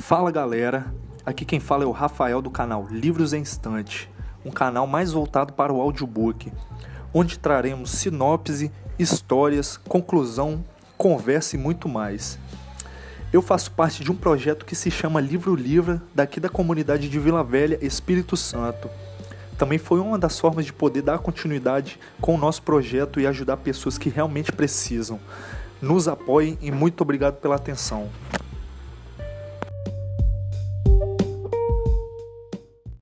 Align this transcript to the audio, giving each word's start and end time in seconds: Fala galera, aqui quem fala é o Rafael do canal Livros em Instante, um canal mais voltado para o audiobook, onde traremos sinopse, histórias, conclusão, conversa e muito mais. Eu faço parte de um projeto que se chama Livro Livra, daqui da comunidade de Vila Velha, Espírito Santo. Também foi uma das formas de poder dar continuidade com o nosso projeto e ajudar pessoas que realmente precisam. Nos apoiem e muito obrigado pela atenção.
Fala 0.00 0.30
galera, 0.32 0.92
aqui 1.26 1.44
quem 1.44 1.60
fala 1.60 1.84
é 1.84 1.86
o 1.86 1.92
Rafael 1.92 2.40
do 2.40 2.50
canal 2.50 2.88
Livros 2.90 3.34
em 3.34 3.42
Instante, 3.42 4.10
um 4.44 4.50
canal 4.50 4.86
mais 4.86 5.12
voltado 5.12 5.52
para 5.52 5.72
o 5.72 5.80
audiobook, 5.80 6.50
onde 7.12 7.38
traremos 7.38 7.90
sinopse, 7.90 8.72
histórias, 8.98 9.76
conclusão, 9.76 10.64
conversa 10.96 11.54
e 11.54 11.58
muito 11.58 11.86
mais. 11.86 12.38
Eu 13.30 13.42
faço 13.42 13.70
parte 13.72 14.02
de 14.02 14.10
um 14.10 14.16
projeto 14.16 14.64
que 14.64 14.74
se 14.74 14.90
chama 14.90 15.20
Livro 15.20 15.54
Livra, 15.54 16.02
daqui 16.14 16.40
da 16.40 16.48
comunidade 16.48 17.08
de 17.08 17.18
Vila 17.20 17.44
Velha, 17.44 17.78
Espírito 17.80 18.38
Santo. 18.38 18.88
Também 19.58 19.78
foi 19.78 20.00
uma 20.00 20.18
das 20.18 20.40
formas 20.40 20.64
de 20.64 20.72
poder 20.72 21.02
dar 21.02 21.18
continuidade 21.18 22.00
com 22.20 22.34
o 22.34 22.38
nosso 22.38 22.62
projeto 22.62 23.20
e 23.20 23.26
ajudar 23.26 23.58
pessoas 23.58 23.98
que 23.98 24.08
realmente 24.08 24.50
precisam. 24.50 25.20
Nos 25.80 26.08
apoiem 26.08 26.58
e 26.60 26.72
muito 26.72 27.02
obrigado 27.02 27.36
pela 27.36 27.56
atenção. 27.56 28.08